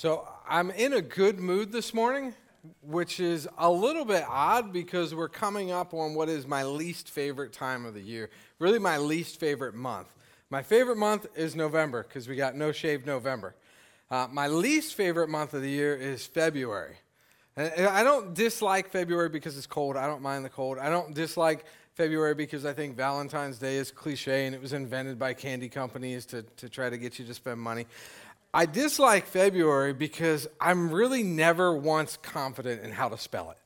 [0.00, 2.32] So I'm in a good mood this morning,
[2.80, 7.10] which is a little bit odd because we're coming up on what is my least
[7.10, 10.08] favorite time of the year, really my least favorite month.
[10.48, 13.54] My favorite month is November because we got No Shave November.
[14.10, 16.96] Uh, my least favorite month of the year is February.
[17.54, 19.98] And I don't dislike February because it's cold.
[19.98, 20.78] I don't mind the cold.
[20.78, 25.18] I don't dislike February because I think Valentine's Day is cliche and it was invented
[25.18, 27.86] by candy companies to, to try to get you to spend money.
[28.52, 33.58] I dislike February because I'm really never once confident in how to spell it.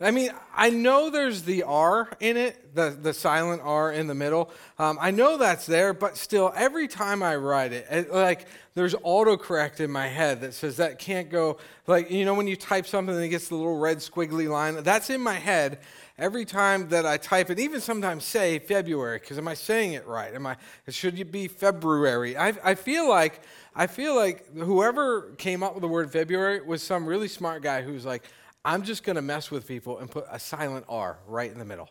[0.00, 4.14] I mean, I know there's the R in it, the, the silent R in the
[4.14, 4.50] middle.
[4.78, 8.94] Um, I know that's there, but still, every time I write it, it, like there's
[8.94, 11.58] autocorrect in my head that says that can't go.
[11.88, 14.84] Like, you know, when you type something and it gets the little red squiggly line,
[14.84, 15.80] that's in my head
[16.16, 20.06] every time that I type it, even sometimes say February, because am I saying it
[20.06, 20.34] right?
[20.34, 20.56] Am I,
[20.88, 22.36] should it be February?
[22.36, 23.40] I, I feel like
[23.78, 27.80] I feel like whoever came up with the word February was some really smart guy
[27.80, 28.24] who's like,
[28.64, 31.64] I'm just going to mess with people and put a silent R right in the
[31.64, 31.88] middle.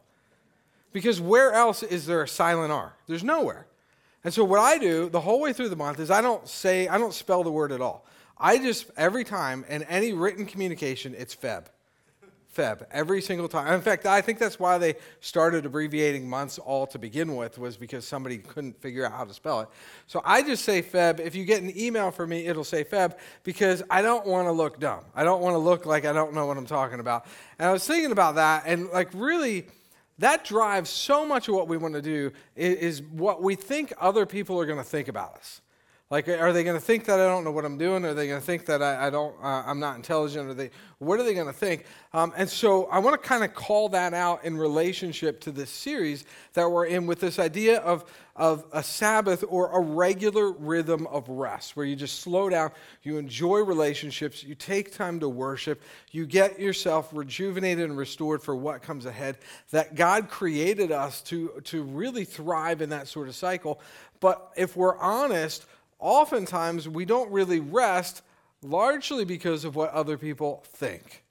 [0.91, 2.93] Because where else is there a silent R?
[3.07, 3.67] There's nowhere.
[4.25, 6.89] And so what I do the whole way through the month is I don't say,
[6.89, 8.05] I don't spell the word at all.
[8.37, 11.67] I just, every time in any written communication, it's Feb.
[12.57, 13.71] Feb every single time.
[13.73, 17.77] In fact, I think that's why they started abbreviating months all to begin with, was
[17.77, 19.69] because somebody couldn't figure out how to spell it.
[20.07, 21.19] So I just say Feb.
[21.19, 24.51] If you get an email from me, it'll say Feb because I don't want to
[24.51, 25.05] look dumb.
[25.13, 27.25] I don't want to look like I don't know what I'm talking about.
[27.59, 29.67] And I was thinking about that, and like really,
[30.19, 34.25] that drives so much of what we want to do is, what we think other
[34.25, 35.61] people are going to think about us.
[36.09, 38.05] Like, are they going to think that I don't know what I'm doing?
[38.05, 40.49] Are they going to think that I, I don't, uh, I'm not intelligent?
[40.49, 40.69] Are they,
[40.99, 41.85] what are they going to think?
[42.13, 45.69] Um, and so I want to kind of call that out in relationship to this
[45.69, 48.05] series that we're in with this idea of,
[48.37, 52.71] of a Sabbath or a regular rhythm of rest, where you just slow down,
[53.03, 58.55] you enjoy relationships, you take time to worship, you get yourself rejuvenated and restored for
[58.55, 59.39] what comes ahead.
[59.71, 63.81] That God created us to, to really thrive in that sort of cycle.
[64.21, 65.65] But if we're honest,
[65.99, 68.21] oftentimes we don't really rest
[68.61, 71.23] largely because of what other people think,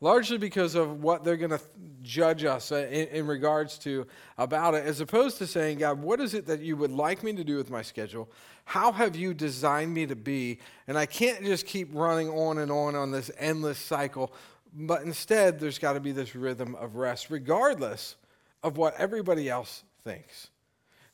[0.00, 1.60] largely because of what they're going to
[2.02, 4.06] judge us uh, in, in, regards to
[4.38, 7.32] about it, as opposed to saying, God, what is it that you would like me
[7.32, 8.30] to do with my schedule?
[8.64, 10.58] How have you designed me to be?
[10.86, 14.32] And I can't just keep running on and on on this endless cycle,
[14.72, 18.16] but instead, there's got to be this rhythm of rest, regardless
[18.62, 20.48] of what everybody else thinks.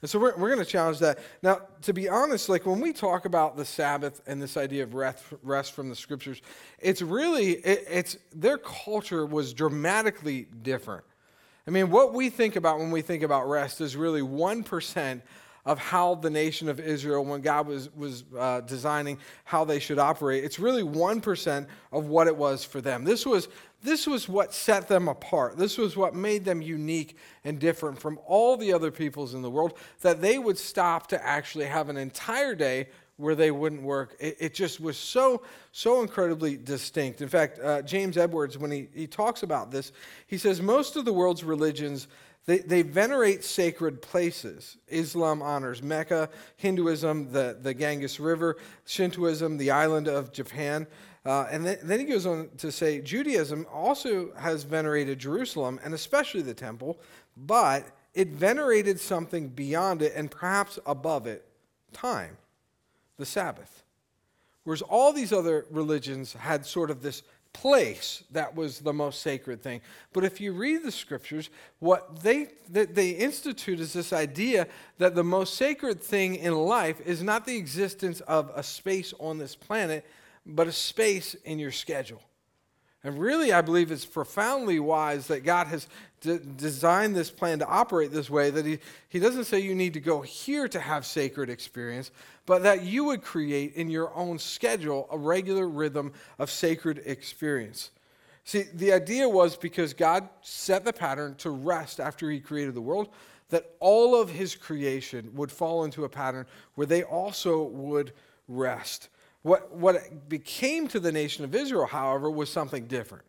[0.03, 1.19] And so we're, we're going to challenge that.
[1.43, 4.95] Now, to be honest, like when we talk about the Sabbath and this idea of
[4.95, 6.41] rest, rest from the scriptures,
[6.79, 11.05] it's really, it, it's, their culture was dramatically different.
[11.67, 15.23] I mean, what we think about when we think about rest is really 1%
[15.67, 19.99] of how the nation of Israel, when God was, was uh, designing how they should
[19.99, 23.05] operate, it's really 1% of what it was for them.
[23.05, 23.49] This was
[23.83, 25.57] this was what set them apart.
[25.57, 29.51] This was what made them unique and different from all the other peoples in the
[29.51, 34.17] world, that they would stop to actually have an entire day where they wouldn't work.
[34.19, 35.43] It, it just was so,
[35.73, 37.21] so incredibly distinct.
[37.21, 39.93] In fact, uh, James Edwards, when he, he talks about this,
[40.27, 42.09] he says most of the world's religions.
[42.47, 44.79] They, they venerate sacred places.
[44.89, 50.87] Islam honors Mecca, Hinduism, the, the Ganges River, Shintoism, the island of Japan.
[51.25, 55.93] Uh, and then, then, he goes on to say Judaism also has venerated Jerusalem and
[55.93, 56.99] especially the temple,
[57.37, 61.45] but it venerated something beyond it and perhaps above it
[61.93, 62.39] time,
[63.19, 63.83] the Sabbath.
[64.65, 67.23] Whereas all these other religions had sort of this
[67.53, 69.81] place that was the most sacred thing.
[70.13, 75.25] But if you read the scriptures, what they, they institute is this idea that the
[75.25, 80.07] most sacred thing in life is not the existence of a space on this planet
[80.47, 82.23] but a space in your schedule.
[83.03, 85.89] And really, I believe it's profoundly wise that God has
[86.21, 89.95] d- designed this plan to operate this way that he, he doesn't say you need
[89.95, 92.11] to go here to have sacred experience,
[92.45, 97.91] but that you would create in your own schedule a regular rhythm of sacred experience.
[98.45, 102.81] See, the idea was because God set the pattern to rest after he created the
[102.83, 103.09] world,
[103.49, 108.13] that all of his creation would fall into a pattern where they also would
[108.47, 109.09] rest.
[109.43, 113.25] What, what became to the nation of Israel, however, was something different.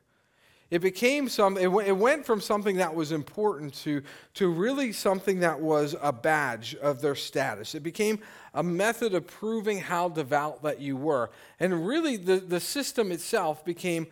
[0.70, 4.02] It became some, it, w- it went from something that was important to,
[4.36, 7.76] to really something that was a badge of their status.
[7.76, 8.20] It became
[8.54, 11.30] a method of proving how devout that you were.
[11.60, 14.08] And really, the, the system itself became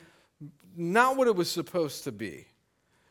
[0.75, 2.47] not what it was supposed to be.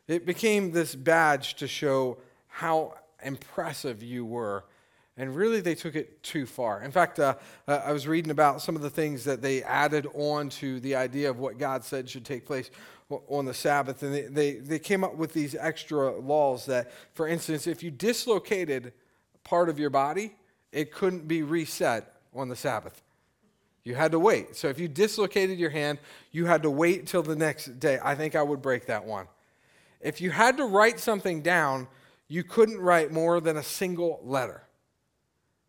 [0.08, 2.18] It became this badge to show
[2.48, 4.64] how impressive you were
[5.18, 6.80] And really, they took it too far.
[6.82, 7.34] In fact, uh,
[7.66, 10.94] uh, I was reading about some of the things that they added on to the
[10.94, 12.70] idea of what God said should take place
[13.26, 14.02] on the Sabbath.
[14.04, 17.90] And they, they, they came up with these extra laws that, for instance, if you
[17.90, 18.92] dislocated
[19.42, 20.36] part of your body,
[20.70, 23.02] it couldn't be reset on the Sabbath.
[23.82, 24.54] You had to wait.
[24.54, 25.98] So if you dislocated your hand,
[26.30, 27.98] you had to wait till the next day.
[28.04, 29.26] I think I would break that one.
[30.00, 31.88] If you had to write something down,
[32.28, 34.62] you couldn't write more than a single letter.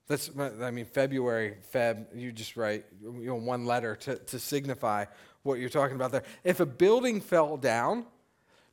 [0.09, 5.05] That's, I mean, February, Feb, you just write you know, one letter to, to signify
[5.43, 6.23] what you're talking about there.
[6.43, 8.05] If a building fell down,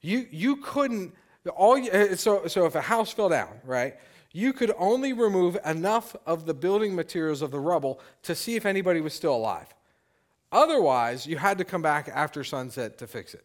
[0.00, 1.15] you, you couldn't,
[1.55, 3.97] all you, uh, so, so if a house fell down, right,
[4.33, 8.65] you could only remove enough of the building materials of the rubble to see if
[8.65, 9.75] anybody was still alive.
[10.50, 13.44] Otherwise, you had to come back after sunset to fix it.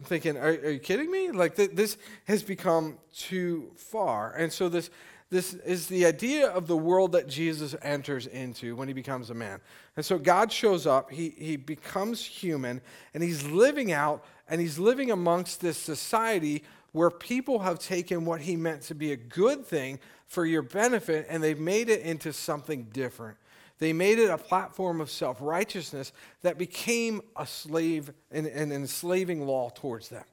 [0.00, 1.30] I'm thinking, are, are you kidding me?
[1.30, 4.34] Like, th- this has become too far.
[4.34, 4.90] And so, this,
[5.30, 9.34] this is the idea of the world that Jesus enters into when he becomes a
[9.34, 9.60] man.
[9.96, 12.80] And so God shows up, he, he becomes human,
[13.14, 16.62] and he's living out, and he's living amongst this society
[16.92, 21.26] where people have taken what he meant to be a good thing for your benefit
[21.28, 23.36] and they've made it into something different.
[23.78, 26.12] They made it a platform of self righteousness
[26.42, 30.24] that became a slave, and an enslaving law towards them.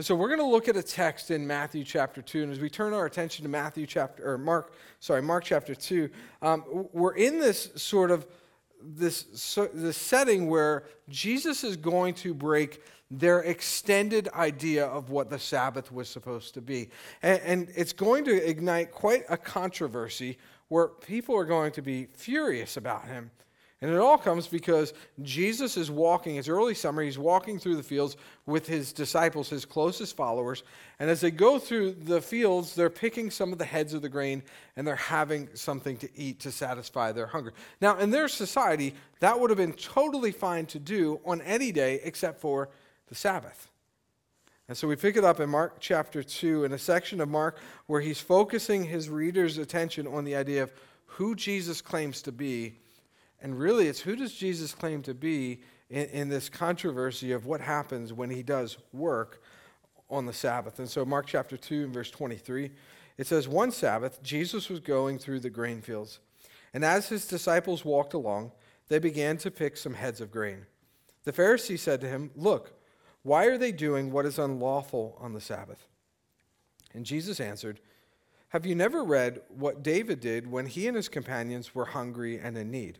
[0.00, 2.44] And so we're going to look at a text in Matthew chapter 2.
[2.44, 6.08] And as we turn our attention to Matthew chapter, or Mark, sorry, Mark chapter 2,
[6.40, 6.64] um,
[6.94, 8.26] we're in this sort of
[8.82, 9.24] this,
[9.74, 15.92] this setting where Jesus is going to break their extended idea of what the Sabbath
[15.92, 16.88] was supposed to be.
[17.22, 20.38] And, and it's going to ignite quite a controversy
[20.68, 23.30] where people are going to be furious about him.
[23.82, 24.92] And it all comes because
[25.22, 29.64] Jesus is walking, it's early summer, he's walking through the fields with his disciples, his
[29.64, 30.64] closest followers.
[30.98, 34.10] And as they go through the fields, they're picking some of the heads of the
[34.10, 34.42] grain
[34.76, 37.54] and they're having something to eat to satisfy their hunger.
[37.80, 42.00] Now, in their society, that would have been totally fine to do on any day
[42.04, 42.68] except for
[43.08, 43.70] the Sabbath.
[44.68, 47.58] And so we pick it up in Mark chapter 2 in a section of Mark
[47.86, 50.72] where he's focusing his readers' attention on the idea of
[51.06, 52.74] who Jesus claims to be
[53.42, 57.60] and really, it's who does Jesus claim to be in, in, this controversy of what
[57.60, 59.42] happens when he does work
[60.10, 60.78] on the Sabbath?
[60.78, 62.70] And so, Mark chapter 2 and verse 23,
[63.16, 66.20] it says, One Sabbath, Jesus was going through the grain fields.
[66.74, 68.52] And as his disciples walked along,
[68.88, 70.66] they began to pick some heads of grain.
[71.24, 72.72] The Pharisee said to him, Look,
[73.22, 75.86] why are they doing what is unlawful on the Sabbath?
[76.92, 77.80] And Jesus answered,
[78.48, 82.56] Have you never read what David did when he and his companions were hungry and
[82.56, 82.98] in need?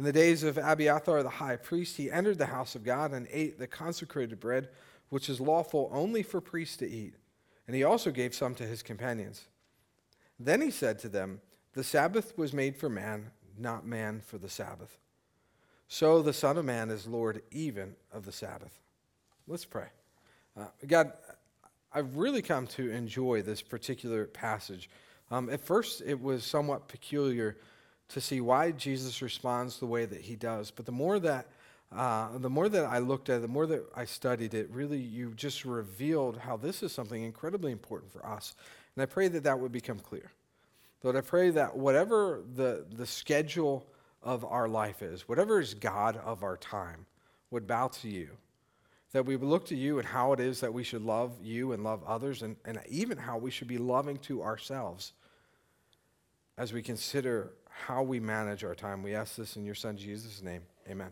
[0.00, 3.28] In the days of Abiathar the high priest, he entered the house of God and
[3.30, 4.70] ate the consecrated bread,
[5.10, 7.16] which is lawful only for priests to eat.
[7.66, 9.48] And he also gave some to his companions.
[10.38, 11.42] Then he said to them,
[11.74, 14.96] The Sabbath was made for man, not man for the Sabbath.
[15.86, 18.80] So the Son of Man is Lord even of the Sabbath.
[19.46, 19.88] Let's pray.
[20.58, 21.12] Uh, God,
[21.92, 24.88] I've really come to enjoy this particular passage.
[25.30, 27.58] Um, at first, it was somewhat peculiar
[28.10, 30.70] to see why Jesus responds the way that he does.
[30.70, 31.46] But the more that
[31.92, 34.98] uh, the more that I looked at it, the more that I studied it, really
[34.98, 38.54] you just revealed how this is something incredibly important for us.
[38.94, 40.30] And I pray that that would become clear.
[41.02, 43.86] Lord, I pray that whatever the, the schedule
[44.22, 47.06] of our life is, whatever is God of our time,
[47.50, 48.28] would bow to you.
[49.12, 51.72] That we would look to you and how it is that we should love you
[51.72, 55.12] and love others, and, and even how we should be loving to ourselves
[56.56, 59.02] as we consider how we manage our time.
[59.02, 60.62] We ask this in your Son Jesus' name.
[60.88, 61.10] Amen.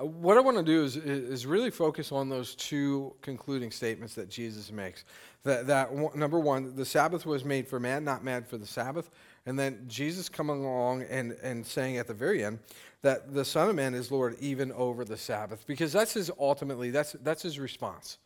[0.00, 4.14] Uh, what I want to do is, is really focus on those two concluding statements
[4.14, 5.04] that Jesus makes.
[5.44, 9.10] That, that number one, the Sabbath was made for man, not man for the Sabbath.
[9.46, 12.58] And then Jesus coming along and, and saying at the very end
[13.02, 16.90] that the Son of Man is Lord even over the Sabbath, because that's his ultimately,
[16.90, 18.18] that's, that's his response.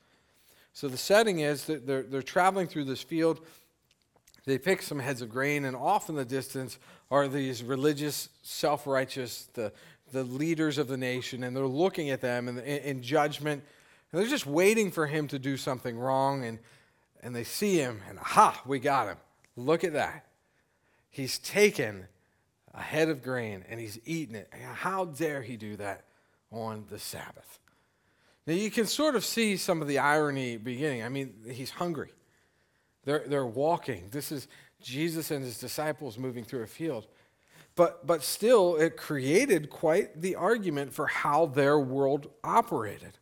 [0.72, 3.40] So the setting is that they're, they're traveling through this field.
[4.44, 6.78] They pick some heads of grain, and off in the distance
[7.10, 9.72] are these religious, self righteous, the,
[10.12, 13.62] the leaders of the nation, and they're looking at them in, in, in, judgment.
[14.10, 16.58] And they're just waiting for him to do something wrong, and,
[17.22, 19.16] and they see him, and aha, we got him.
[19.56, 20.26] Look at that.
[21.10, 22.08] He's taken
[22.74, 24.50] a head of grain and he's eaten it.
[24.74, 26.04] How dare he do that
[26.50, 27.58] on the Sabbath?
[28.46, 31.04] Now, you can sort of see some of the irony beginning.
[31.04, 32.10] I mean, he's hungry.
[33.04, 34.08] They're, they're walking.
[34.10, 34.48] This is
[34.80, 37.06] Jesus and his disciples moving through a field.
[37.74, 43.18] But, but still, it created quite the argument for how their world operated.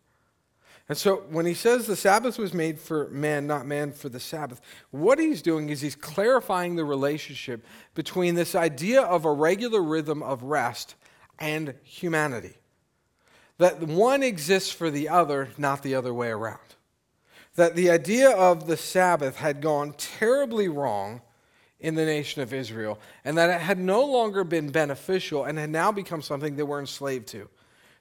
[0.89, 4.19] And so when he says the Sabbath was made for man, not man for the
[4.19, 4.61] Sabbath,
[4.91, 10.21] what he's doing is he's clarifying the relationship between this idea of a regular rhythm
[10.21, 10.97] of rest
[11.39, 12.59] and humanity.
[13.59, 16.59] That one exists for the other, not the other way around.
[17.57, 21.21] That the idea of the Sabbath had gone terribly wrong
[21.78, 25.71] in the nation of Israel, and that it had no longer been beneficial and had
[25.71, 27.49] now become something they were enslaved to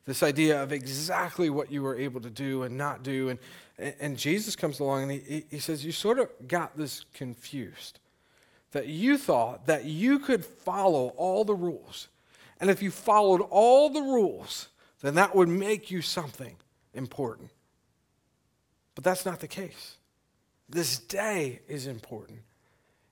[0.09, 3.29] this idea of exactly what you were able to do and not do.
[3.29, 7.99] And, and Jesus comes along and he, he says, You sort of got this confused.
[8.71, 12.07] That you thought that you could follow all the rules.
[12.59, 14.69] And if you followed all the rules,
[15.01, 16.55] then that would make you something
[16.95, 17.51] important.
[18.99, 19.95] But that's not the case.
[20.67, 22.39] This day is important.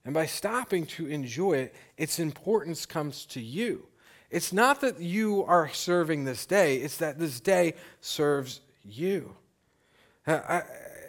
[0.03, 3.87] And by stopping to enjoy it, its importance comes to you.
[4.29, 9.33] It's not that you are serving this day, it's that this day serves you.
[10.27, 10.63] Uh, I,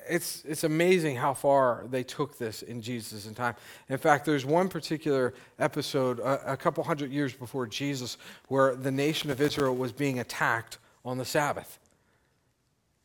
[0.09, 3.57] it's, it's amazing how far they took this in Jesus' time.
[3.89, 8.17] In fact, there's one particular episode a, a couple hundred years before Jesus
[8.47, 11.81] where the nation of Israel was being attacked on the Sabbath.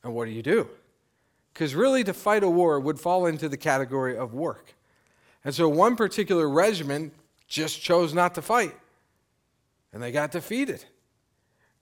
[0.03, 0.70] And what do you do?
[1.54, 4.74] Because really, to fight a war would fall into the category of work.
[5.46, 7.14] And so one particular regiment
[7.48, 8.76] just chose not to fight
[9.94, 10.84] and they got defeated.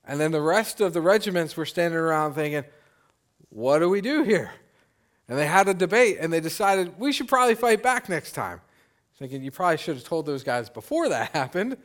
[0.04, 2.64] And then the rest of the regiments were standing around thinking,
[3.48, 4.52] what do we do here?
[5.28, 8.60] And they had a debate and they decided we should probably fight back next time.
[9.18, 11.76] Thinking you probably should have told those guys before that happened.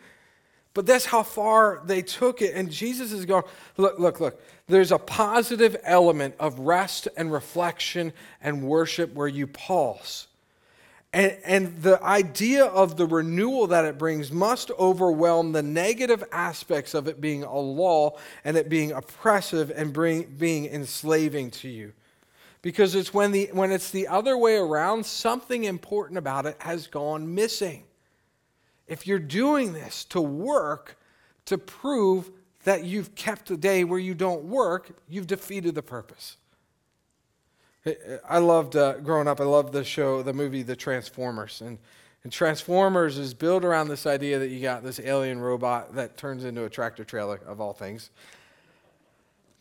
[0.78, 2.54] But that's how far they took it.
[2.54, 3.42] And Jesus is going,
[3.78, 4.40] look, look, look.
[4.68, 10.28] There's a positive element of rest and reflection and worship where you pause.
[11.12, 16.94] And, and the idea of the renewal that it brings must overwhelm the negative aspects
[16.94, 18.16] of it being a law
[18.46, 21.92] and it being oppressive and bring, being enslaving to you.
[22.62, 26.86] Because it's when, the, when it's the other way around, something important about it has
[26.86, 27.84] gone missing.
[28.88, 30.98] If you're doing this to work
[31.46, 32.32] to prove
[32.64, 36.38] that you've kept a day where you don't work, you've defeated the purpose.
[38.30, 39.40] I loved uh, growing up.
[39.40, 41.78] I loved the show, the movie, The Transformers, and
[42.28, 46.44] and Transformers is built around this idea that you got this alien robot that turns
[46.44, 48.10] into a tractor trailer of all things.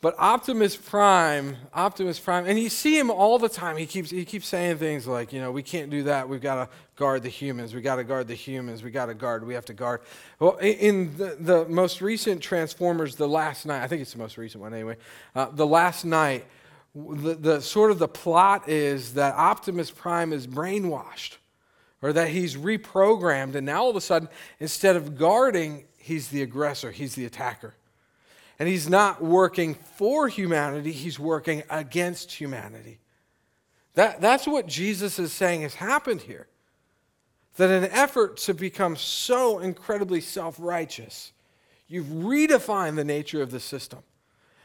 [0.06, 3.76] But Optimus Prime, Optimus Prime, and you see him all the time.
[3.76, 6.28] He keeps he keeps saying things like, you know, we can't do that.
[6.28, 7.74] We've got to guard the humans.
[7.74, 8.84] We got to guard the humans.
[8.84, 9.44] We got to guard.
[9.44, 10.02] We have to guard.
[10.38, 14.38] Well, in the, the most recent Transformers, the Last Knight, I think it's the most
[14.38, 14.96] recent one anyway.
[15.34, 16.46] Uh, the Last Knight,
[16.94, 21.38] the, the sort of the plot is that Optimus Prime is brainwashed
[22.00, 24.28] or that he's reprogrammed, and now all of a sudden,
[24.60, 27.74] instead of guarding, he's the aggressor, he's the attacker.
[28.58, 33.00] And he's not working for humanity, he's working against humanity.
[33.94, 36.46] That, that's what Jesus is saying has happened here.
[37.56, 41.32] That an effort to become so incredibly self righteous,
[41.88, 44.00] you've redefined the nature of the system.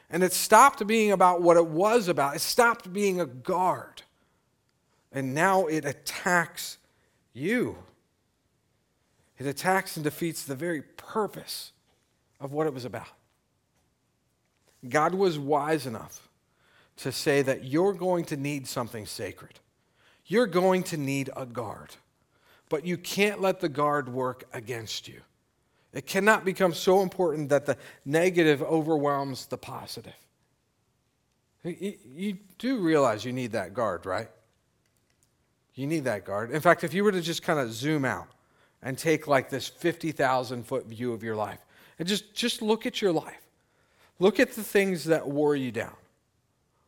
[0.10, 2.36] And it stopped being about what it was about.
[2.36, 4.04] It stopped being a guard.
[5.14, 6.78] And now it attacks
[7.34, 7.78] you.
[9.38, 11.72] It attacks and defeats the very purpose
[12.42, 13.08] of what it was about.
[14.88, 16.28] God was wise enough
[16.98, 19.60] to say that you're going to need something sacred.
[20.26, 21.96] You're going to need a guard.
[22.70, 25.22] But you can't let the guard work against you.
[25.94, 30.14] It cannot become so important that the negative overwhelms the positive.
[31.64, 34.30] You, do realize you need that guard, right?
[35.76, 36.52] You need that guard.
[36.52, 38.28] In fact, if you were to just kind of zoom out
[38.82, 41.60] and take like this 50,000 foot view of your life
[42.00, 43.41] and just, just look at your life,
[44.22, 45.96] look at the things that wore you down.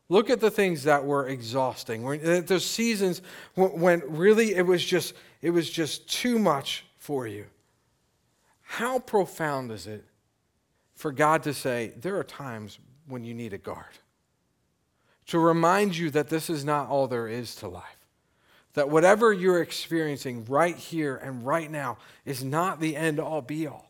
[0.08, 2.08] Look at the things that were exhausting.
[2.08, 3.22] Uh, those seasons
[3.56, 7.46] when really it was just it was just too much for you.
[8.62, 10.06] How profound is it
[10.96, 13.98] for God to say, there are times when you need a guard?
[15.28, 17.84] To remind you that this is not all there is to life.
[18.74, 23.68] That whatever you're experiencing right here and right now is not the end all be
[23.68, 23.90] all.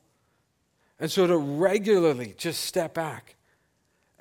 [1.04, 3.36] And so to regularly just step back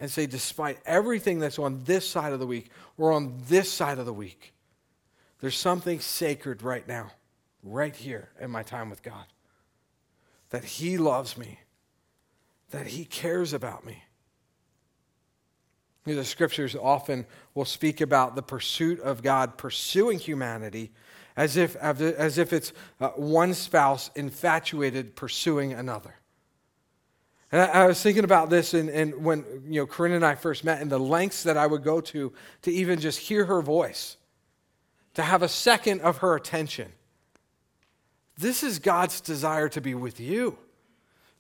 [0.01, 4.01] and say, despite everything that's on this side of the week or on this side
[4.01, 4.53] of the week,
[5.39, 7.13] there's something sacred right now,
[7.63, 9.27] right here in my time with God
[10.51, 11.61] that He loves me,
[12.71, 14.03] that He cares about me.
[16.05, 20.91] The scriptures often will speak about the pursuit of God pursuing humanity
[21.37, 26.17] as if, as if it's uh, one spouse infatuated pursuing another.
[27.53, 30.35] And I, I, was thinking about this and, and when you know Corinne and I
[30.35, 32.33] first met and the lengths that I would go to
[32.63, 34.17] to even just hear her voice,
[35.15, 36.91] to have a second of her attention.
[38.39, 40.57] This is God's desire to be with you.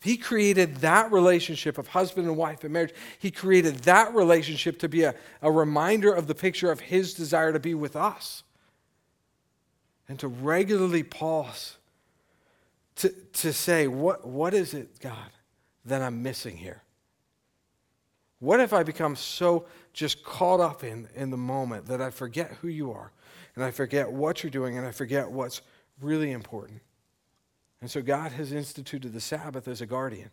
[0.02, 2.92] He created that relationship of husband and wife in marriage.
[3.18, 7.52] He created that relationship to be a, a reminder of the picture of His desire
[7.52, 8.42] to be with us.
[10.08, 11.76] And to regularly pause
[12.96, 15.30] to, to say, what, what is it, God,
[15.84, 16.82] that I'm missing here?
[18.38, 22.50] What if I become so just caught up in, in the moment that I forget
[22.60, 23.12] who you are
[23.54, 25.62] and I forget what you're doing and I forget what's
[26.00, 26.80] really important?
[27.80, 30.30] And so God has instituted the Sabbath as a guardian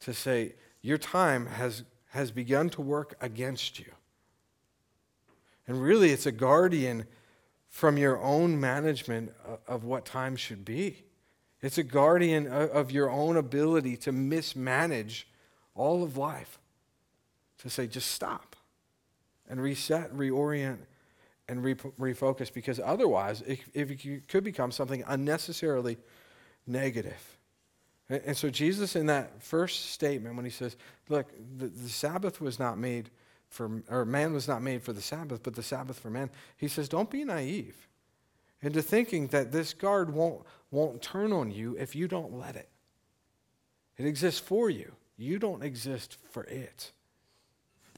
[0.00, 3.92] to say, Your time has, has begun to work against you.
[5.66, 7.06] And really, it's a guardian
[7.68, 9.32] from your own management
[9.66, 11.04] of what time should be.
[11.60, 15.26] It's a guardian of your own ability to mismanage
[15.74, 16.58] all of life.
[17.58, 18.54] To say, just stop
[19.48, 20.78] and reset, reorient,
[21.48, 25.96] and re- refocus because otherwise it, it could become something unnecessarily
[26.66, 27.36] negative.
[28.08, 30.76] And, and so Jesus in that first statement when he says,
[31.08, 33.10] look, the, the Sabbath was not made
[33.48, 36.68] for, or man was not made for the Sabbath, but the Sabbath for man, he
[36.68, 37.88] says, don't be naive
[38.60, 42.68] into thinking that this guard won't, won't turn on you if you don't let it.
[43.96, 44.92] It exists for you.
[45.16, 46.92] You don't exist for it.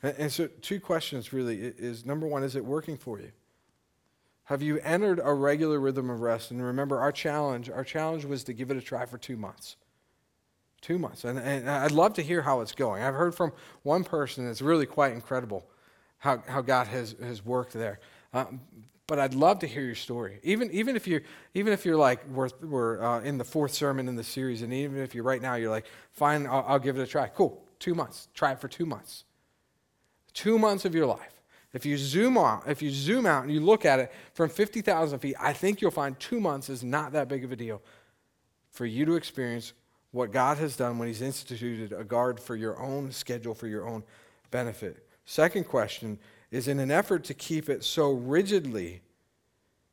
[0.03, 3.33] And, and so two questions really is number one, is it working for you?
[4.45, 6.51] Have you entered a regular rhythm of rest?
[6.51, 9.77] And remember, our challenge, our challenge was to give it a try for two months.
[10.81, 11.25] Two months.
[11.25, 13.03] And, and I'd love to hear how it's going.
[13.03, 15.67] I've heard from one person that's really quite incredible
[16.19, 18.01] how, how God has, has worked there.
[18.33, 18.61] Um,
[19.11, 20.39] but I'd love to hear your story.
[20.45, 24.07] Even, even, if, you're, even if you're like, we're, we're uh, in the fourth sermon
[24.07, 26.97] in the series, and even if you're right now, you're like, fine, I'll, I'll give
[26.97, 27.27] it a try.
[27.27, 28.29] Cool, two months.
[28.35, 29.25] Try it for two months.
[30.33, 31.43] Two months of your life.
[31.73, 35.19] If you zoom out, if you zoom out and you look at it from 50,000
[35.19, 37.83] feet, I think you'll find two months is not that big of a deal
[38.71, 39.73] for you to experience
[40.13, 43.89] what God has done when He's instituted a guard for your own schedule, for your
[43.89, 44.05] own
[44.53, 45.05] benefit.
[45.25, 46.17] Second question
[46.51, 49.03] is in an effort to keep it so rigidly,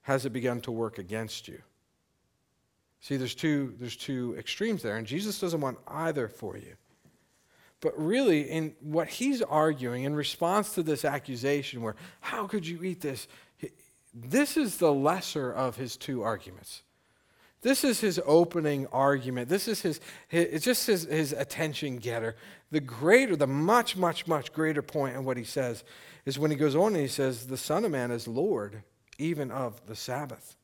[0.01, 1.61] has it begun to work against you?
[2.99, 6.75] See, there's two, there's two extremes there, and Jesus doesn't want either for you.
[7.79, 12.83] But really, in what he's arguing in response to this accusation, where, how could you
[12.83, 13.27] eat this?
[14.13, 16.81] This is the lesser of his two arguments.
[17.61, 19.49] This is his opening argument.
[19.49, 22.35] This is his, his it's just his, his attention getter.
[22.71, 25.83] The greater, the much, much, much greater point in what he says
[26.25, 28.83] is when he goes on and he says, The Son of Man is Lord
[29.17, 30.55] even of the Sabbath.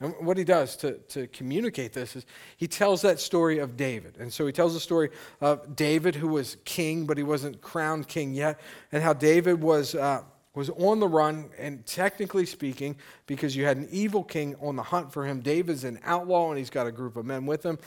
[0.00, 2.24] And what he does to, to communicate this is
[2.56, 4.16] he tells that story of David.
[4.18, 8.08] And so he tells the story of David, who was king, but he wasn't crowned
[8.08, 8.60] king yet,
[8.92, 10.22] and how David was, uh,
[10.54, 14.82] was on the run, and technically speaking, because you had an evil king on the
[14.82, 17.78] hunt for him, David's an outlaw, and he's got a group of men with him.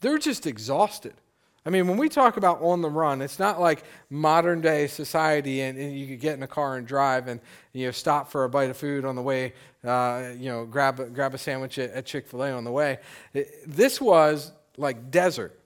[0.00, 1.14] They're just exhausted.
[1.66, 5.62] I mean, when we talk about on the run, it's not like modern day society
[5.62, 7.40] and, and, you could get in a car and drive and
[7.72, 11.14] you know stop for a bite of food on the way, uh, you know, grab
[11.14, 12.98] grab a sandwich at, at Chick Fil A on the way.
[13.32, 15.58] It, this was like desert,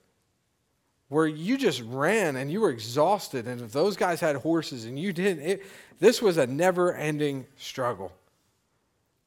[1.08, 4.98] where you just ran and you were exhausted, and if those guys had horses and
[4.98, 5.66] you didn't, it,
[5.98, 8.12] this was a never-ending struggle.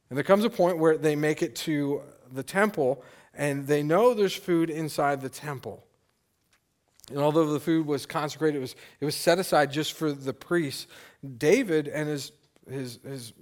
[0.08, 3.02] And there comes a point where they make it to the temple,
[3.34, 5.84] and they know there's food inside the temple.
[7.08, 10.32] And although the food was consecrated, it was, it was set aside just for the
[10.32, 10.86] priests.
[11.38, 12.32] David and his,
[12.70, 13.32] his, his,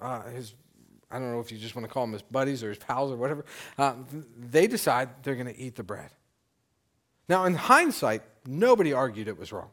[0.00, 0.54] uh, his
[1.10, 3.10] I don't know if you just want to call them his buddies or his pals
[3.10, 3.44] or whatever,
[3.76, 3.94] uh,
[4.38, 6.10] they decide they're going to eat the bread.
[7.30, 9.70] Now, in hindsight, nobody argued it was wrong.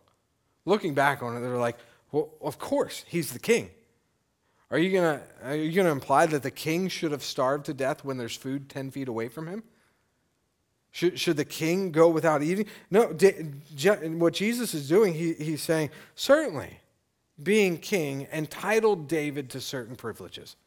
[0.66, 1.78] Looking back on it, they were like,
[2.12, 3.72] well, of course, he's the king.
[4.70, 8.36] Are you going to imply that the king should have starved to death when there's
[8.36, 9.64] food 10 feet away from him?
[10.92, 12.68] Should, should the king go without eating?
[12.92, 16.80] No, what Jesus is doing, he, he's saying, certainly,
[17.42, 20.58] being king entitled David to certain privileges.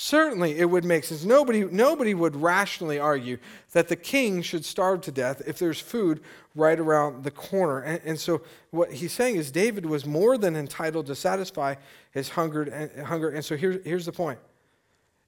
[0.00, 1.24] Certainly, it would make sense.
[1.24, 3.36] Nobody, nobody would rationally argue
[3.72, 6.20] that the king should starve to death if there's food
[6.54, 7.80] right around the corner.
[7.80, 11.74] And, and so, what he's saying is David was more than entitled to satisfy
[12.12, 12.62] his hunger.
[12.62, 13.30] And, hunger.
[13.30, 14.38] and so, here, here's the point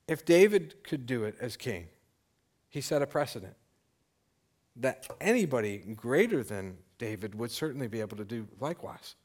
[0.07, 1.89] if David could do it as king,
[2.69, 3.57] he set a precedent
[4.77, 9.17] that anybody greater than David would certainly be able to do likewise.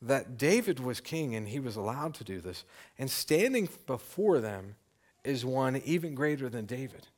[0.00, 2.64] That David was king and he was allowed to do this.
[2.98, 4.76] And standing before them
[5.24, 7.08] is one even greater than David.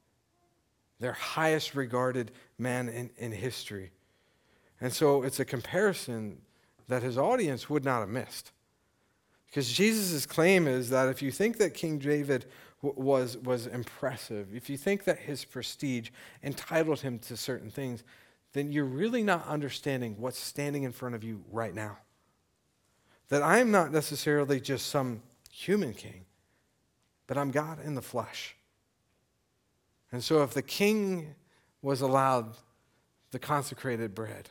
[1.01, 3.90] their highest regarded man in, in history.
[4.81, 6.38] And so it's a comparison
[6.88, 8.53] that his audience would not have missed.
[9.47, 12.47] Because Jesus' claim is that if you think that King David
[12.83, 16.11] w- was, was impressive, if you think that his prestige
[16.43, 18.05] entitled him to certain things,
[18.53, 21.99] then you're really not understanding what's standing in front of you right now.
[23.31, 26.27] That I am not necessarily just some human king,
[27.27, 28.57] but I'm God in the flesh.
[30.12, 31.35] And so if the king
[31.83, 32.57] was allowed
[33.31, 34.49] the consecrated bread,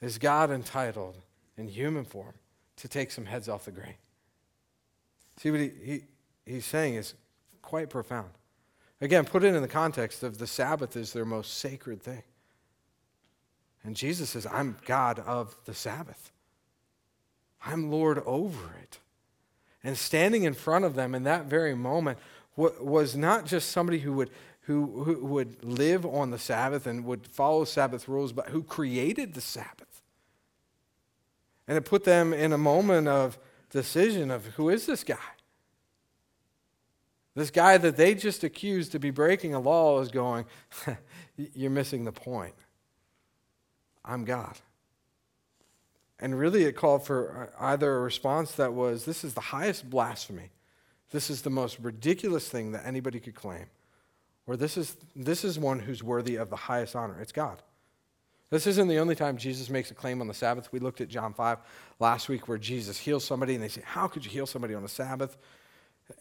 [0.00, 1.18] is God entitled
[1.56, 2.34] in human form
[2.76, 3.94] to take some heads off the grain?
[5.36, 6.00] See what he, he,
[6.46, 7.14] he's saying is
[7.62, 8.30] quite profound.
[9.00, 12.22] Again, put it in the context of the Sabbath is their most sacred thing.
[13.82, 16.29] And Jesus says, I'm God of the Sabbath.
[17.64, 18.98] I'm Lord over it.
[19.82, 22.18] And standing in front of them in that very moment
[22.56, 24.30] was not just somebody who would,
[24.62, 29.34] who, who would live on the Sabbath and would follow Sabbath rules, but who created
[29.34, 30.02] the Sabbath.
[31.66, 33.38] And it put them in a moment of
[33.70, 35.16] decision of who is this guy?
[37.34, 40.44] This guy that they just accused to be breaking a law is going,
[41.36, 42.54] You're missing the point.
[44.04, 44.58] I'm God.
[46.20, 50.50] And really, it called for either a response that was, This is the highest blasphemy.
[51.10, 53.66] This is the most ridiculous thing that anybody could claim.
[54.46, 57.20] Or this is, this is one who's worthy of the highest honor.
[57.20, 57.62] It's God.
[58.50, 60.72] This isn't the only time Jesus makes a claim on the Sabbath.
[60.72, 61.58] We looked at John 5
[62.00, 64.82] last week where Jesus heals somebody, and they say, How could you heal somebody on
[64.82, 65.36] the Sabbath?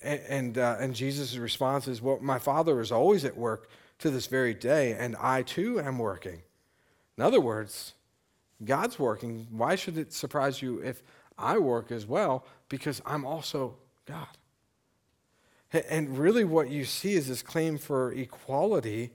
[0.01, 4.09] And, and, uh, and Jesus' response is, Well, my Father is always at work to
[4.09, 6.43] this very day, and I too am working.
[7.17, 7.93] In other words,
[8.63, 9.47] God's working.
[9.51, 11.01] Why should it surprise you if
[11.37, 12.45] I work as well?
[12.67, 14.27] Because I'm also God.
[15.71, 19.11] And really, what you see is this claim for equality.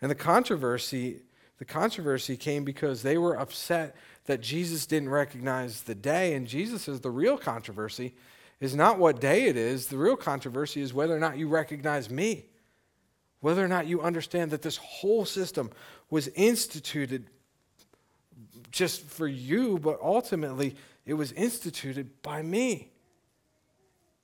[0.00, 1.22] And the controversy,
[1.58, 3.96] the controversy came because they were upset
[4.26, 6.34] that Jesus didn't recognize the day.
[6.34, 8.14] And Jesus says the real controversy
[8.60, 9.86] is not what day it is.
[9.86, 12.44] The real controversy is whether or not you recognize me,
[13.40, 15.70] whether or not you understand that this whole system
[16.10, 17.26] was instituted
[18.70, 20.76] just for you, but ultimately
[21.06, 22.90] it was instituted by me.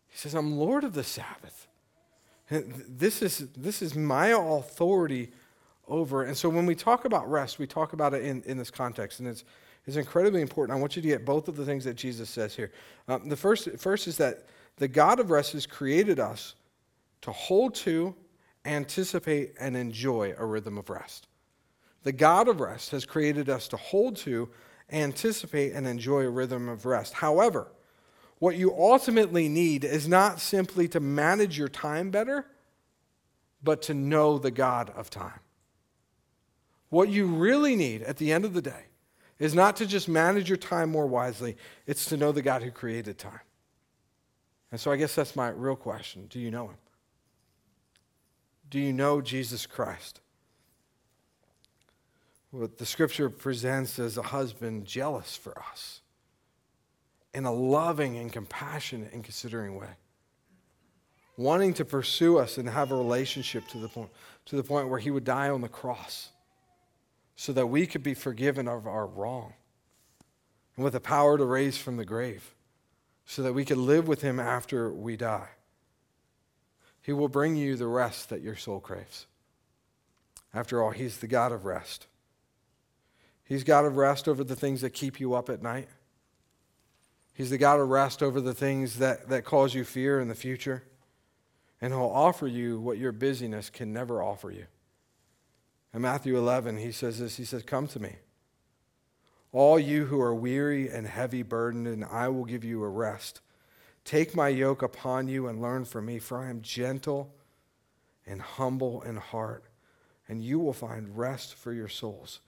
[0.08, 1.66] He says, I'm Lord of the Sabbath.
[2.50, 5.32] This is, this is my authority
[5.88, 6.22] over.
[6.22, 9.18] And so when we talk about rest, we talk about it in, in this context,
[9.18, 9.44] and it's,
[9.86, 10.76] it's incredibly important.
[10.76, 12.70] I want you to get both of the things that Jesus says here.
[13.08, 16.54] Um, the first, first is that the God of rest has created us
[17.22, 18.14] to hold to,
[18.64, 21.28] anticipate, and enjoy a rhythm of rest.
[22.04, 24.50] The God of rest has created us to hold to,
[24.92, 27.14] anticipate, and enjoy a rhythm of rest.
[27.14, 27.72] However,
[28.38, 32.46] what you ultimately need is not simply to manage your time better,
[33.62, 35.40] but to know the God of time.
[36.90, 38.84] What you really need at the end of the day
[39.38, 42.70] is not to just manage your time more wisely, it's to know the God who
[42.70, 43.40] created time.
[44.70, 46.26] And so I guess that's my real question.
[46.28, 46.76] Do you know him?
[48.68, 50.20] Do you know Jesus Christ?
[52.54, 56.02] What the scripture presents as a husband jealous for us
[57.34, 59.88] in a loving and compassionate and considering way.
[61.36, 64.10] Wanting to pursue us and have a relationship to the point,
[64.44, 66.28] to the point where he would die on the cross
[67.34, 69.54] so that we could be forgiven of our wrong
[70.76, 72.54] and with the power to raise from the grave
[73.26, 75.48] so that we could live with him after we die.
[77.02, 79.26] He will bring you the rest that your soul craves.
[80.54, 82.06] After all, he's the God of rest.
[83.44, 85.88] He's God of rest over the things that keep you up at night.
[87.34, 90.34] He's the God of rest over the things that, that cause you fear in the
[90.34, 90.84] future.
[91.80, 94.66] And He'll offer you what your busyness can never offer you.
[95.92, 98.16] In Matthew 11, He says this He says, Come to me,
[99.52, 103.40] all you who are weary and heavy burdened, and I will give you a rest.
[104.04, 107.34] Take my yoke upon you and learn from me, for I am gentle
[108.26, 109.64] and humble in heart,
[110.28, 112.40] and you will find rest for your souls.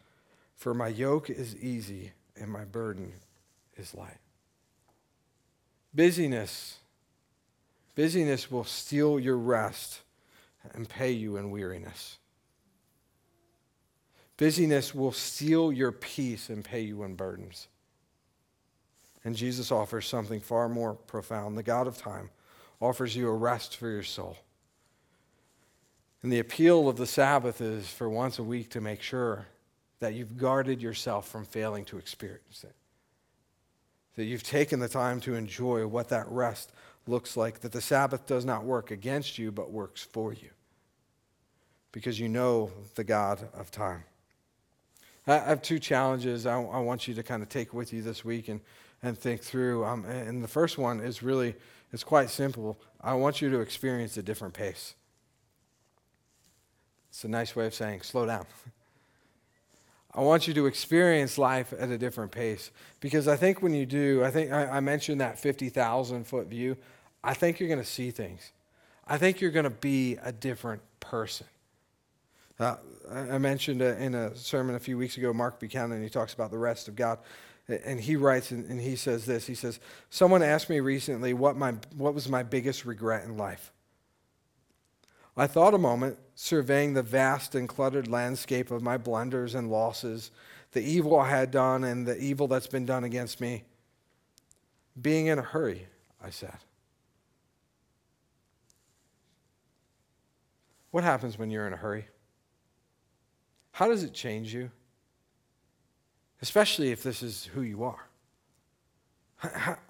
[0.56, 3.12] For my yoke is easy and my burden
[3.76, 4.18] is light.
[5.94, 6.78] Busyness.
[7.94, 10.00] Busyness will steal your rest
[10.74, 12.18] and pay you in weariness.
[14.36, 17.68] Busyness will steal your peace and pay you in burdens.
[19.24, 21.56] And Jesus offers something far more profound.
[21.56, 22.30] The God of time
[22.80, 24.36] offers you a rest for your soul.
[26.22, 29.46] And the appeal of the Sabbath is for once a week to make sure
[30.00, 32.74] that you've guarded yourself from failing to experience it
[34.16, 36.72] that you've taken the time to enjoy what that rest
[37.06, 40.50] looks like, that the Sabbath does not work against you, but works for you.
[41.92, 44.04] because you know the God of time.
[45.26, 48.24] I have two challenges I, I want you to kind of take with you this
[48.24, 48.60] week and,
[49.02, 49.84] and think through.
[49.84, 51.54] Um, and the first one is really,
[51.92, 52.78] it's quite simple.
[53.00, 54.94] I want you to experience a different pace.
[57.08, 58.46] It's a nice way of saying slow down.
[60.16, 63.84] I want you to experience life at a different pace because I think when you
[63.84, 66.78] do, I think I, I mentioned that 50,000 foot view.
[67.22, 68.52] I think you're going to see things.
[69.06, 71.46] I think you're going to be a different person.
[72.58, 72.76] Uh,
[73.10, 76.50] I mentioned uh, in a sermon a few weeks ago, Mark Buchanan, he talks about
[76.50, 77.18] the rest of God.
[77.68, 81.74] And he writes and he says this He says, Someone asked me recently what, my,
[81.96, 83.72] what was my biggest regret in life.
[85.36, 90.30] I thought a moment, surveying the vast and cluttered landscape of my blunders and losses,
[90.72, 93.64] the evil I had done and the evil that's been done against me.
[95.00, 95.86] Being in a hurry,
[96.22, 96.56] I said.
[100.90, 102.06] What happens when you're in a hurry?
[103.72, 104.70] How does it change you?
[106.40, 108.08] Especially if this is who you are.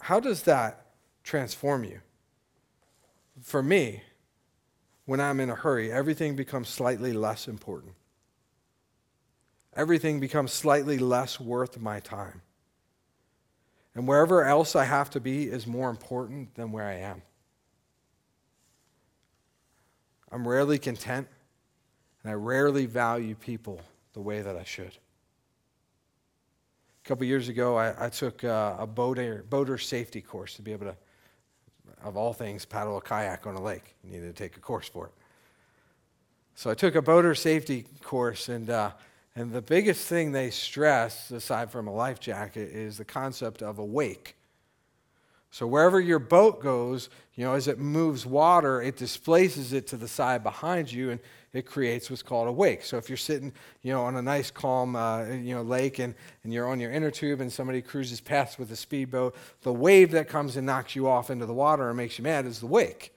[0.00, 0.86] How, does that
[1.22, 2.00] transform you?
[3.40, 4.02] For me,
[5.06, 7.94] when I'm in a hurry, everything becomes slightly less important.
[9.74, 12.42] Everything becomes slightly less worth my time.
[13.94, 17.22] And wherever else I have to be is more important than where I am.
[20.30, 21.28] I'm rarely content,
[22.22, 23.80] and I rarely value people
[24.12, 24.92] the way that I should.
[27.04, 30.72] A couple years ago, I, I took uh, a boater, boater safety course to be
[30.72, 30.96] able to
[32.02, 33.94] of all things, paddle a kayak on a lake.
[34.04, 35.12] You needed to take a course for it.
[36.54, 38.92] So I took a boater safety course, and, uh,
[39.34, 43.78] and the biggest thing they stress, aside from a life jacket, is the concept of
[43.78, 44.36] a wake.
[45.50, 49.96] So wherever your boat goes, you know, as it moves water, it displaces it to
[49.96, 51.20] the side behind you, and
[51.52, 52.84] it creates what's called a wake.
[52.84, 56.14] So if you're sitting, you know, on a nice calm, uh, you know, lake and,
[56.44, 60.10] and you're on your inner tube and somebody cruises past with a speedboat, the wave
[60.10, 62.66] that comes and knocks you off into the water and makes you mad is the
[62.66, 63.15] wake.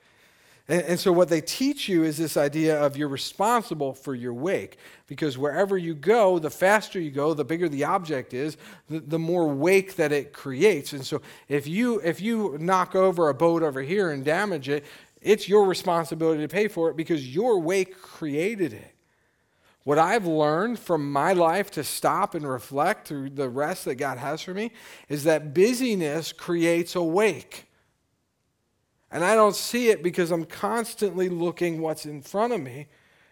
[0.70, 4.34] And, and so what they teach you is this idea of you're responsible for your
[4.34, 4.78] wake
[5.08, 8.56] because wherever you go, the faster you go, the bigger the object is,
[8.88, 10.94] the, the more wake that it creates.
[10.94, 14.86] And so if you if you knock over a boat over here and damage it,
[15.22, 18.94] it's your responsibility to pay for it because your wake created it.
[19.84, 24.18] What I've learned from my life to stop and reflect through the rest that God
[24.18, 24.72] has for me
[25.08, 27.69] is that busyness creates a wake.
[29.12, 32.88] And I don't see it because I'm constantly looking what's in front of me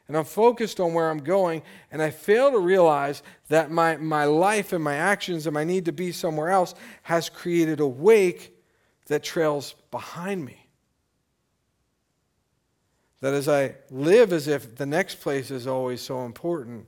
[0.07, 4.23] and I'm focused on where I'm going, and I fail to realize that my, my
[4.23, 8.57] life and my actions and my need to be somewhere else has created a wake
[9.07, 10.65] that trails behind me.
[13.19, 16.87] That as I live as if the next place is always so important,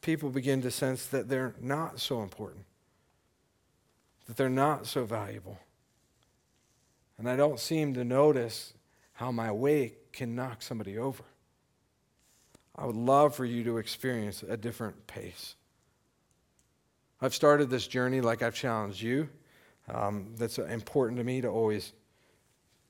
[0.00, 2.64] people begin to sense that they're not so important,
[4.26, 5.58] that they're not so valuable.
[7.18, 8.72] And I don't seem to notice
[9.12, 11.24] how my weight can knock somebody over.
[12.76, 15.56] I would love for you to experience a different pace.
[17.20, 19.28] I've started this journey like I've challenged you.
[19.92, 21.92] Um, that's important to me to always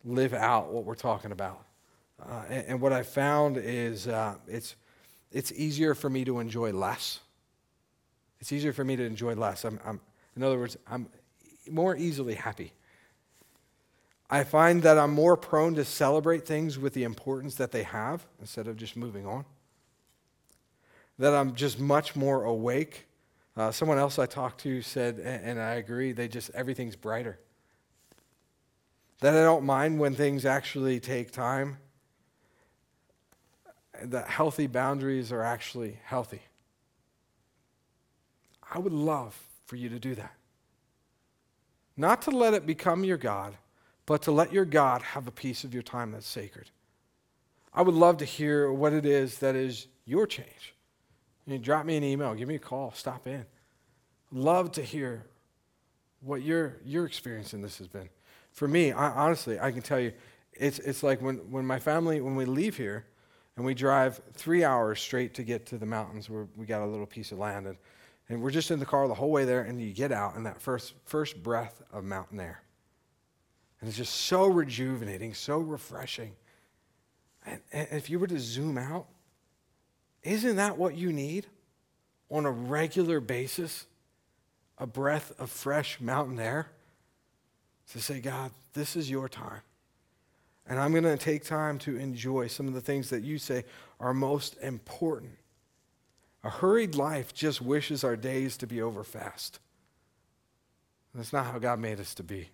[0.05, 1.65] live out what we're talking about.
[2.21, 4.75] Uh, and, and, what I found is uh, it's,
[5.31, 7.21] it's easier for me to enjoy less.
[8.41, 9.65] It's easier for me to enjoy less.
[9.65, 10.01] I'm, I'm,
[10.35, 11.09] in other words, I'm
[11.71, 12.73] more easily happy.
[14.31, 18.27] I find that I'm more prone to celebrate things with the importance that they have
[18.41, 19.45] instead of just moving on.
[21.19, 23.07] That I'm just much more awake.
[23.57, 27.39] Uh, someone else I talked to said, and, and I agree, they just, everything's brighter.
[29.21, 31.79] That I don't mind when things actually take time
[34.03, 36.43] that healthy boundaries are actually healthy.
[38.71, 40.35] I would love for you to do that.
[41.97, 43.57] Not to let it become your God,
[44.09, 46.71] but to let your God have a piece of your time that's sacred.
[47.75, 50.75] I would love to hear what it is that is your change.
[51.47, 53.45] You drop me an email, give me a call, stop in.
[54.33, 55.27] Love to hear
[56.23, 58.09] what your, your experience in this has been.
[58.53, 60.15] For me, I, honestly, I can tell you,
[60.55, 63.05] it's, it's like when, when my family, when we leave here,
[63.57, 66.87] and we drive three hours straight to get to the mountains where we got a
[66.87, 67.67] little piece of land.
[67.67, 67.77] And,
[68.31, 70.47] and we're just in the car the whole way there, and you get out, and
[70.47, 72.63] that first, first breath of mountain air.
[73.81, 76.33] And it's just so rejuvenating, so refreshing.
[77.47, 79.07] And, and if you were to zoom out,
[80.23, 81.47] isn't that what you need
[82.31, 83.87] on a regular basis?
[84.79, 86.69] A breath of fresh mountain air?
[87.93, 89.63] To say, God, this is your time.
[90.69, 93.65] And I'm going to take time to enjoy some of the things that you say
[93.99, 95.33] are most important.
[96.45, 99.61] A hurried life just wishes our days to be over fast.
[101.15, 102.51] That's not how God made us to be.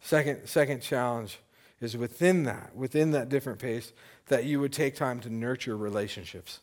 [0.00, 1.38] Second, second challenge
[1.80, 3.92] is within that, within that different pace,
[4.26, 6.60] that you would take time to nurture relationships.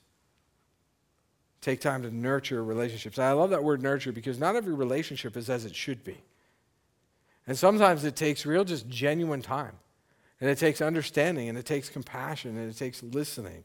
[1.62, 3.18] Take time to nurture relationships.
[3.18, 6.18] And I love that word nurture because not every relationship is as it should be.
[7.48, 9.74] And sometimes it takes real, just genuine time.
[10.42, 13.64] And it takes understanding and it takes compassion and it takes listening.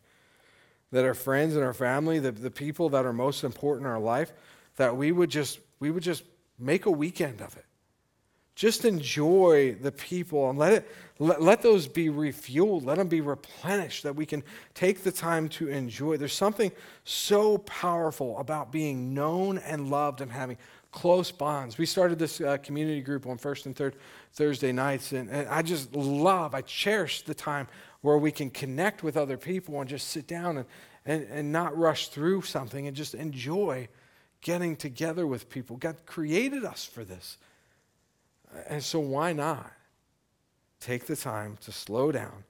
[0.93, 3.99] That our friends and our family, the, the people that are most important in our
[3.99, 4.33] life,
[4.77, 6.23] that we would just we would just
[6.59, 7.65] make a weekend of it.
[8.59, 10.91] Just enjoy the people and let it
[11.21, 14.43] let, let those be refueled, let them be replenished, that we can
[14.75, 16.17] take the time to enjoy.
[16.17, 16.73] There's something
[17.05, 20.57] so powerful about being known and loved and having
[20.91, 21.79] close bonds.
[21.79, 23.95] We started this uh, community group on first and third
[24.33, 27.69] Thursday nights, and, and I just love, I cherish the time
[28.01, 30.67] where we can connect with other people and just sit down and,
[31.07, 33.87] and, and not rush through something and just enjoy
[34.41, 35.77] getting together with people.
[35.77, 37.39] God created us for this.
[38.69, 39.73] And so, why not
[40.81, 42.45] take the time to slow down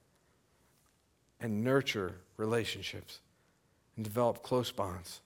[1.41, 3.21] and nurture relationships
[3.97, 5.21] and develop close bonds?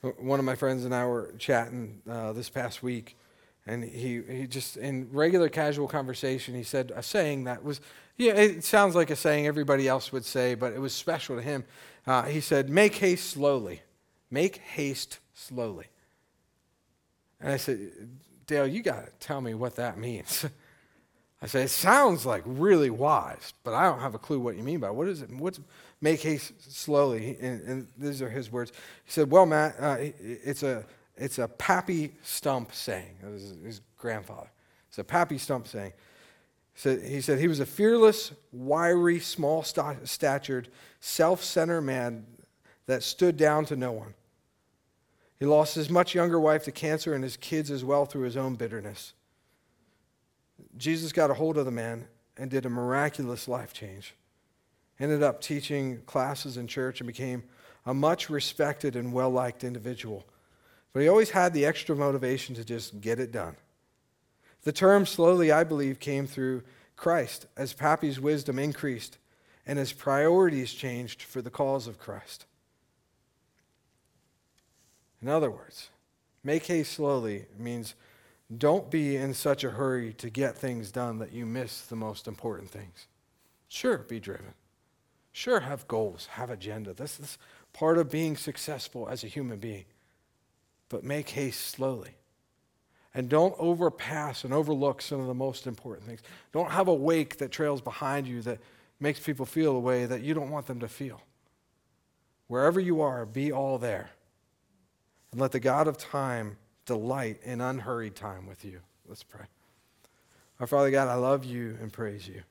[0.00, 3.16] One of my friends and I were chatting uh, this past week,
[3.66, 7.80] and he, he just, in regular casual conversation, he said a saying that was,
[8.16, 11.42] yeah, it sounds like a saying everybody else would say, but it was special to
[11.42, 11.64] him.
[12.06, 13.82] Uh, he said, Make haste slowly.
[14.30, 15.86] Make haste slowly.
[17.40, 17.90] And I said,
[18.46, 20.46] Dale, you got to tell me what that means.
[21.42, 24.62] I say, it sounds like really wise, but I don't have a clue what you
[24.62, 24.94] mean by it.
[24.94, 25.30] What is it?
[25.30, 25.60] What's
[26.00, 27.36] make haste slowly?
[27.40, 28.72] And, and these are his words.
[29.04, 30.84] He said, well, Matt, uh, it's a
[31.16, 33.16] it's a Pappy Stump saying.
[33.22, 34.50] Was his grandfather.
[34.88, 35.92] It's a Pappy Stump saying.
[36.74, 40.68] He said he was a fearless, wiry, small statured,
[41.00, 42.26] self centered man
[42.86, 44.14] that stood down to no one.
[45.38, 48.36] He lost his much younger wife to cancer and his kids as well through his
[48.36, 49.12] own bitterness.
[50.76, 54.14] Jesus got a hold of the man and did a miraculous life change.
[54.98, 57.44] Ended up teaching classes in church and became
[57.84, 60.24] a much respected and well liked individual.
[60.92, 63.56] But he always had the extra motivation to just get it done.
[64.62, 66.62] The term slowly, I believe, came through
[66.96, 69.18] Christ as Pappy's wisdom increased
[69.66, 72.46] and his priorities changed for the cause of Christ.
[75.22, 75.90] In other words,
[76.44, 77.94] make haste slowly means
[78.56, 82.28] don't be in such a hurry to get things done that you miss the most
[82.28, 83.06] important things.
[83.68, 84.54] Sure, be driven.
[85.32, 86.94] Sure, have goals, have agenda.
[86.94, 87.38] This is
[87.72, 89.84] part of being successful as a human being.
[90.88, 92.12] But make haste slowly.
[93.12, 96.22] And don't overpass and overlook some of the most important things.
[96.52, 98.60] Don't have a wake that trails behind you that
[99.00, 101.20] makes people feel a way that you don't want them to feel.
[102.46, 104.10] Wherever you are, be all there.
[105.36, 108.80] And let the God of time delight in unhurried time with you.
[109.06, 109.44] Let's pray.
[110.60, 112.42] Our Father God, I love you and praise you.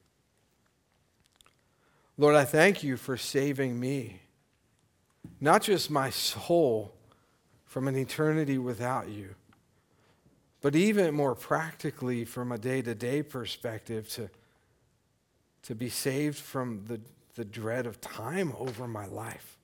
[2.16, 4.22] Lord, I thank you for saving me,
[5.42, 6.94] not just my soul
[7.66, 9.34] from an eternity without you,
[10.62, 14.30] but even more practically from a day to day perspective to,
[15.64, 17.02] to be saved from the,
[17.34, 19.58] the dread of time over my life.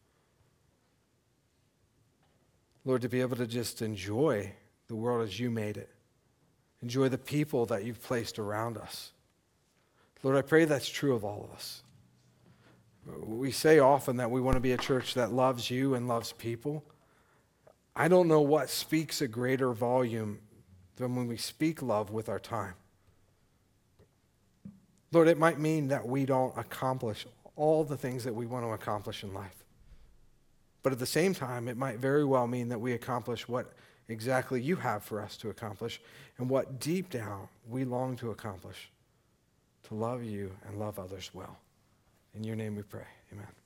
[2.83, 4.53] Lord, to be able to just enjoy
[4.87, 5.89] the world as you made it,
[6.81, 9.11] enjoy the people that you've placed around us.
[10.23, 11.83] Lord, I pray that's true of all of us.
[13.23, 16.33] We say often that we want to be a church that loves you and loves
[16.33, 16.83] people.
[17.95, 20.39] I don't know what speaks a greater volume
[20.97, 22.75] than when we speak love with our time.
[25.11, 28.69] Lord, it might mean that we don't accomplish all the things that we want to
[28.69, 29.60] accomplish in life.
[30.83, 33.73] But at the same time, it might very well mean that we accomplish what
[34.07, 36.01] exactly you have for us to accomplish
[36.37, 38.89] and what deep down we long to accomplish
[39.83, 41.57] to love you and love others well.
[42.35, 43.05] In your name we pray.
[43.31, 43.60] Amen.